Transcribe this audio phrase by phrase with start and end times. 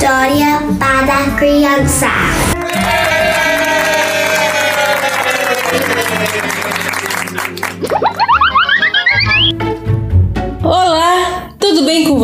[0.00, 2.06] História para criança.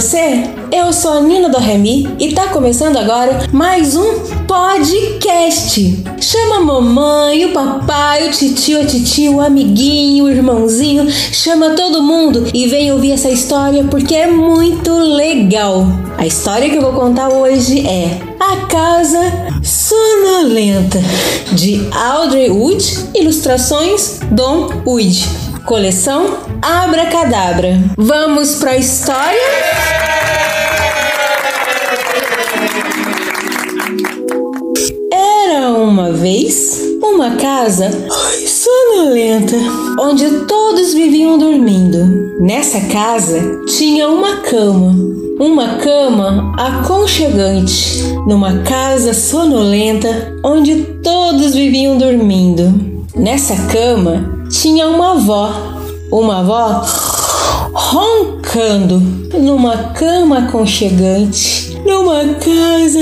[0.00, 0.44] Você?
[0.70, 6.04] Eu sou a Nina do Remy e tá começando agora mais um podcast.
[6.20, 12.00] Chama a mamãe, o papai, o titio, a titia, o amiguinho, o irmãozinho, chama todo
[12.00, 15.84] mundo e vem ouvir essa história porque é muito legal.
[16.16, 19.18] A história que eu vou contar hoje é A Casa
[19.64, 21.00] Sonolenta,
[21.54, 22.84] de Audrey Wood,
[23.16, 25.47] ilustrações Don Wood.
[25.68, 27.78] Coleção Abracadabra.
[27.98, 29.38] Vamos para a história?
[35.12, 37.90] Era uma vez uma casa
[38.46, 39.56] sonolenta
[40.00, 42.38] onde todos viviam dormindo.
[42.40, 44.94] Nessa casa tinha uma cama,
[45.38, 53.04] uma cama aconchegante, numa casa sonolenta onde todos viviam dormindo.
[53.14, 55.52] Nessa cama tinha uma avó,
[56.10, 56.84] uma avó
[57.72, 58.98] roncando
[59.38, 62.98] numa cama aconchegante, numa casa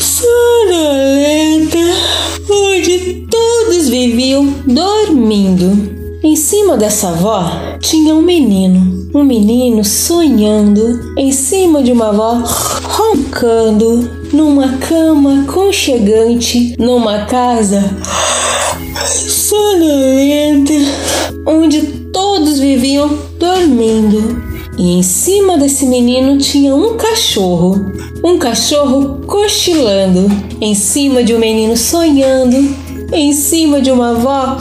[0.00, 1.78] sonolenta
[2.50, 5.94] onde todos viviam dormindo.
[6.24, 12.42] Em cima dessa avó tinha um menino, um menino sonhando em cima de uma avó
[12.82, 17.94] roncando numa cama aconchegante, numa casa
[19.46, 20.35] sonolenta,
[25.06, 32.56] cima desse menino tinha um cachorro, um cachorro cochilando, em cima de um menino sonhando,
[33.12, 34.58] em cima de uma avó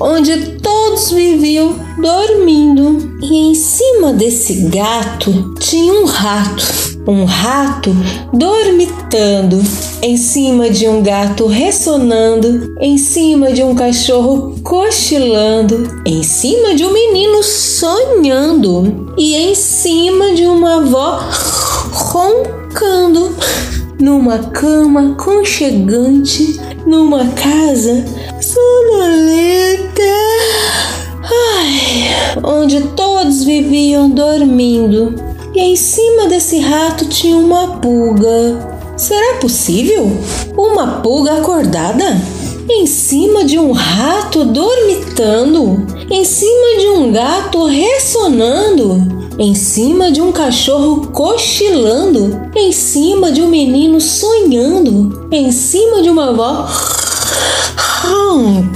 [0.00, 3.14] onde todos viviam dormindo.
[3.22, 6.84] E em cima desse gato tinha um rato.
[7.06, 7.94] Um rato
[8.32, 9.60] dormitando
[10.00, 16.84] em cima de um gato ressonando, em cima de um cachorro cochilando, em cima de
[16.84, 21.20] um menino sonhando e em cima de uma avó
[21.92, 23.34] roncando
[24.00, 28.04] numa cama conchegante, numa casa
[28.74, 30.02] sonolenta,
[31.22, 35.14] ai, onde todos viviam dormindo.
[35.54, 38.74] E em cima desse rato tinha uma pulga.
[38.96, 40.10] Será possível?
[40.56, 42.20] Uma pulga acordada?
[42.68, 45.86] Em cima de um rato dormitando?
[46.10, 49.24] Em cima de um gato ressonando?
[49.38, 52.40] Em cima de um cachorro cochilando?
[52.56, 55.28] Em cima de um menino sonhando?
[55.30, 56.68] Em cima de uma avó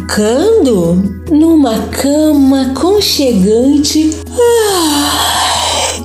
[0.09, 1.23] roncando?
[1.31, 4.17] Numa cama conchegante?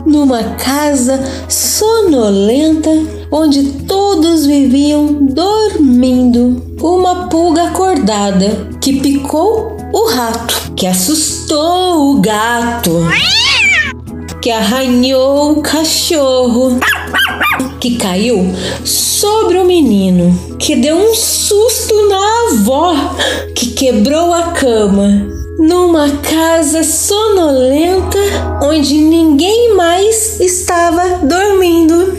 [0.06, 2.90] numa casa sonolenta
[3.31, 6.62] onde todos viviam dormindo.
[6.81, 13.00] Uma pulga acordada que picou o rato, que assustou o gato,
[14.42, 16.80] que arranhou o cachorro,
[17.80, 18.53] que caiu
[18.84, 22.94] sobre o menino, que deu um susto na avó,
[23.56, 25.28] que quebrou a cama,
[25.58, 28.20] numa casa sonolenta
[28.62, 32.16] onde ninguém mais estava dormindo.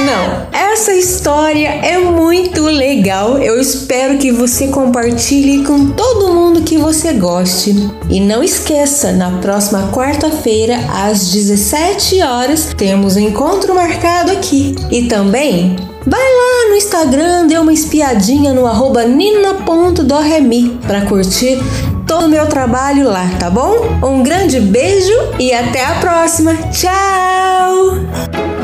[0.00, 3.38] Não, essa história é muito legal.
[3.38, 7.74] Eu espero que você compartilhe com todo mundo que você goste.
[8.08, 14.74] E não esqueça, na próxima quarta-feira, às 17 horas, temos um encontro marcado aqui.
[14.90, 15.76] E também
[16.06, 21.58] Vai lá no Instagram, dê uma espiadinha no arroba nina.doremi para curtir
[22.06, 23.98] todo o meu trabalho lá, tá bom?
[24.02, 26.54] Um grande beijo e até a próxima.
[26.72, 28.59] Tchau!